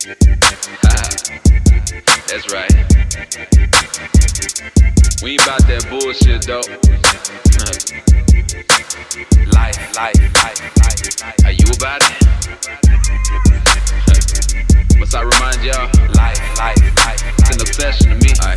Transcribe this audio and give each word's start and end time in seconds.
That's 0.00 0.16
right. 2.50 2.72
We 5.22 5.32
ain't 5.32 5.42
about 5.44 5.60
that 5.68 5.84
bullshit 5.90 6.40
though. 6.48 6.64
life, 9.52 9.76
life, 9.94 10.16
life, 10.40 10.56
life. 10.80 11.04
Are 11.44 11.52
you 11.52 11.68
about 11.76 12.00
it? 12.00 12.16
Must 14.98 15.14
I 15.14 15.20
remind 15.20 15.60
y'all? 15.68 15.84
Life, 16.16 16.40
life, 16.56 16.80
life. 17.04 17.20
It's 17.36 17.52
an 17.52 17.60
obsession 17.60 18.08
to 18.08 18.16
me. 18.24 18.32
Aye. 18.40 18.56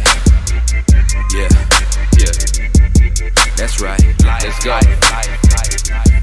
Yeah, 1.35 1.51
yeah. 2.23 2.31
That's 3.57 3.81
right. 3.81 3.99
Let's 4.23 4.63
go. 4.63 4.79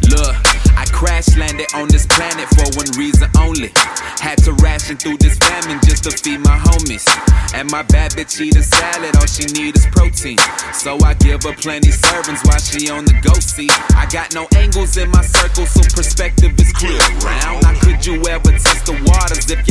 Look, 0.09 0.35
I 0.79 0.87
crash 0.93 1.37
landed 1.37 1.67
on 1.75 1.89
this 1.89 2.07
planet 2.07 2.49
for 2.57 2.65
one 2.75 2.87
reason 2.97 3.29
only. 3.37 3.71
Had 4.21 4.39
to 4.45 4.53
through 4.97 5.19
this 5.19 5.37
famine 5.39 5.79
just 5.85 6.05
to 6.05 6.11
feed 6.11 6.41
my 6.41 6.59
homies. 6.59 7.07
And 7.55 7.71
my 7.71 7.83
bad 7.83 8.13
bitch 8.13 8.41
eating 8.41 8.63
salad, 8.63 9.17
all 9.17 9.27
she 9.27 9.45
need 9.53 9.77
is 9.77 9.87
protein. 9.87 10.39
So 10.73 10.99
I 11.05 11.15
give 11.15 11.43
her 11.45 11.55
plenty 11.55 11.91
servings 11.91 12.43
while 12.47 12.59
she 12.59 12.91
on 12.91 13.05
the 13.05 13.15
go 13.23 13.35
seat. 13.35 13.73
I 13.95 14.07
got 14.11 14.35
no 14.35 14.47
angles 14.57 14.97
in 14.97 15.11
my 15.11 15.23
circle, 15.23 15.67
so 15.67 15.83
perspective 15.95 16.59
is 16.59 16.73
clear 16.73 16.99
around. 17.23 17.65
How 17.65 17.79
could 17.81 18.05
you 18.07 18.23
ever 18.27 18.51
test 18.51 18.87
the 18.87 18.97
waters 19.07 19.51
if 19.51 19.67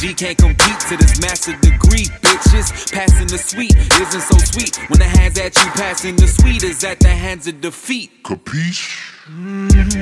Your 0.00 0.12
PhD 0.12 0.16
can't 0.16 0.38
compete 0.38 0.80
to 0.88 0.96
this 0.96 1.20
master 1.20 1.52
degree, 1.56 2.06
bitches. 2.22 2.92
Passing 2.92 3.26
the 3.26 3.36
sweet 3.36 3.76
isn't 3.76 4.20
so 4.20 4.38
sweet 4.38 4.76
when 4.88 4.98
the 4.98 5.04
hands 5.04 5.38
at 5.38 5.54
you 5.56 5.70
passing 5.72 6.16
the 6.16 6.26
sweet 6.26 6.62
is 6.62 6.82
at 6.84 7.00
the 7.00 7.08
hands 7.08 7.46
of 7.46 7.60
defeat. 7.60 8.22
Capiche? 8.22 8.96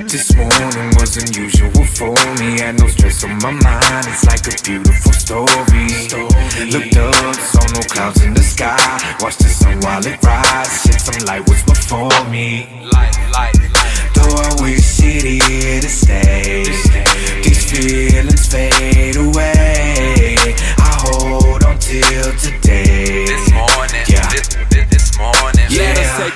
This 0.08 0.34
morning 0.36 0.94
was 0.98 1.16
unusual 1.16 1.84
for 1.84 2.14
me. 2.38 2.60
Had 2.60 2.78
no 2.78 2.86
stress 2.86 3.24
on 3.24 3.38
my 3.38 3.50
mind. 3.50 4.06
It's 4.06 4.24
like 4.24 4.46
a 4.46 4.54
beautiful 4.62 5.12
story. 5.12 5.88
Looked 6.70 6.96
up, 6.96 7.34
saw 7.34 7.66
no 7.74 7.80
clouds 7.90 8.22
in 8.22 8.34
the 8.34 8.42
sky. 8.42 9.16
Watched 9.20 9.40
the 9.40 9.48
sun 9.48 9.80
while 9.80 10.06
it 10.06 10.22
rise. 10.22 10.82
Shed 10.82 11.00
some 11.00 11.26
light 11.26 11.48
was 11.48 11.62
before 11.64 12.24
me. 12.30 12.68
Though 14.14 14.36
I 14.36 14.62
wish 14.62 15.00
it 15.02 15.42
here 15.42 15.80
to 15.80 15.88
stay. 15.88 16.67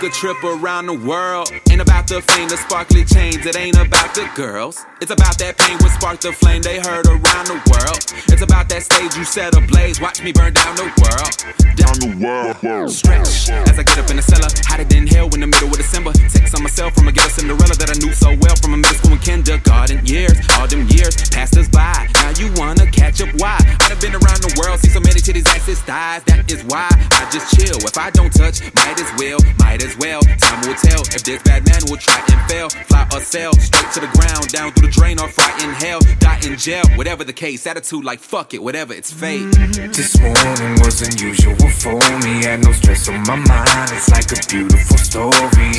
Let 0.03 0.11
us 0.11 0.23
Yeah. 0.23 0.33
take 0.33 0.35
a 0.35 0.43
trip 0.43 0.63
around 0.63 0.87
the 0.87 0.95
world. 0.95 1.53
Ain't 1.71 1.81
about 1.81 2.09
the 2.09 2.21
fame, 2.23 2.49
the 2.49 2.57
sparkly 2.57 3.05
chains. 3.05 3.47
It 3.47 3.57
ain't 3.57 3.77
about 3.79 4.15
the 4.15 4.29
girls. 4.35 4.85
It's 5.01 5.11
about 5.13 5.39
that 5.39 5.59
pain 5.59 5.79
what 5.79 5.93
sparked 5.93 6.23
the 6.23 6.33
flame 6.33 6.63
they 6.63 6.79
heard 6.81 7.07
around 7.07 7.47
the 7.47 7.61
world. 7.71 7.99
It's 8.27 8.43
about 8.43 8.69
that 8.71 8.83
stage 8.83 9.15
you 9.17 9.25
set 9.25 9.55
ablaze. 9.55 10.01
Watch 10.01 10.23
me 10.23 10.33
burn 10.33 10.55
down 10.55 10.75
the 10.77 10.91
world. 11.03 11.31
Down 11.77 11.95
the 12.03 12.11
world. 12.19 12.91
Stretch 12.91 13.51
as 13.51 13.79
I 13.79 13.83
get 13.83 13.99
up 13.99 14.11
in 14.11 14.17
the 14.17 14.23
cellar. 14.23 14.49
Hotter 14.67 14.85
than 14.85 15.07
hell 15.07 15.29
in 15.35 15.41
the 15.41 15.47
middle 15.47 15.69
of 15.69 15.77
December. 15.77 16.13
Text 16.13 16.55
on 16.55 16.63
myself 16.63 16.95
from 16.95 17.09
a 17.09 17.13
ghetto 17.13 17.29
Cinderella 17.29 17.75
that 17.79 17.91
I 17.91 17.99
knew 18.05 18.13
so 18.13 18.35
well 18.41 18.57
from 18.57 18.75
a 18.75 18.77
middle 18.79 18.97
school 18.97 19.13
and 19.13 19.23
kindergarten 19.23 20.05
years. 20.07 20.35
All 20.59 20.67
them 20.67 20.87
years 20.89 21.15
passed 21.31 21.57
us 21.57 21.69
by. 21.69 22.09
Now 22.15 22.31
you 22.39 22.51
wanna 22.57 22.87
catch 22.91 23.21
up? 23.23 23.31
Why? 23.39 23.59
I've 23.87 24.01
been 24.01 24.15
around 24.15 24.43
the 24.43 24.53
world, 24.59 24.81
see 24.81 24.91
so 24.91 25.01
many 25.01 25.21
titties, 25.21 25.47
asses, 25.47 25.81
thighs. 25.81 26.23
That 26.27 26.51
is 26.51 26.65
why 26.65 26.91
just 27.33 27.57
chill. 27.57 27.79
If 27.81 27.97
I 27.97 28.11
don't 28.11 28.33
touch, 28.33 28.61
might 28.75 29.01
as 29.01 29.11
well, 29.17 29.41
might 29.59 29.83
as 29.83 29.97
well. 29.97 30.21
Time 30.21 30.61
will 30.69 30.77
tell 30.77 31.01
if 31.01 31.25
this 31.25 31.43
bad 31.43 31.65
man 31.67 31.81
will 31.89 31.97
try 31.97 32.21
and 32.29 32.41
fail. 32.51 32.69
Fly 32.69 33.09
or 33.13 33.21
sail 33.21 33.53
straight 33.55 33.91
to 33.95 34.01
the 34.01 34.13
ground, 34.13 34.49
down 34.49 34.73
through 34.73 34.89
the 34.89 34.93
drain 34.93 35.19
or 35.19 35.29
fry 35.29 35.51
in 35.65 35.71
hell, 35.73 36.01
die 36.21 36.41
in 36.45 36.59
jail. 36.59 36.85
Whatever 36.97 37.25
the 37.25 37.33
case, 37.33 37.67
attitude 37.67 38.05
like 38.05 38.21
fuck 38.21 38.53
it, 38.53 38.63
whatever 38.63 38.93
it's 38.93 39.11
fate. 39.11 39.41
Mm-hmm. 39.41 39.93
This 39.93 40.21
morning 40.21 40.73
was 40.85 41.01
unusual 41.01 41.57
for 41.81 41.97
me. 42.21 42.45
Had 42.45 42.63
no 42.65 42.73
stress 42.73 43.09
on 43.09 43.23
my 43.23 43.37
mind. 43.37 43.91
It's 43.97 44.11
like 44.11 44.29
a 44.31 44.41
beautiful 44.53 44.99
story. 44.99 45.73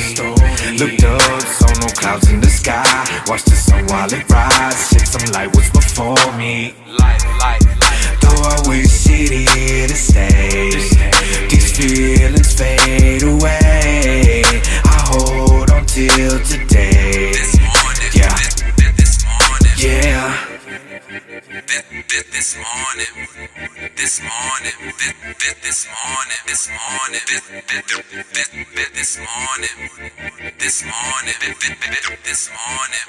Looked 0.74 1.04
up, 1.04 1.42
saw 1.42 1.70
no 1.80 1.88
clouds 1.94 2.23
this, 22.14 22.24
this 22.30 22.56
morning, 22.56 23.26
this 23.96 24.20
morning, 24.20 24.72
this, 24.98 25.14
this, 25.40 25.54
this 25.62 25.86
morning, 25.90 26.38
this 26.46 26.68
morning, 26.70 27.20
this, 27.26 27.42
this, 27.66 27.82
this, 28.30 28.48
this, 28.72 28.90
this 28.94 29.18
morning, 29.18 29.74
this 30.58 30.84
morning, 30.84 31.34
this, 31.40 31.58
this, 31.58 32.06
this 32.22 32.50
morning. 32.54 33.04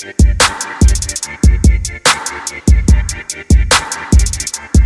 Thank 0.00 0.22
you. 4.66 4.77